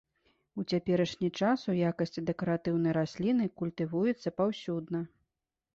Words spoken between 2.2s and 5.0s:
дэкаратыўнай расліны культывуецца паўсюдна.